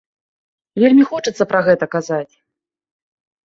[0.83, 2.29] Вельмі хочацца пра гэта казаць.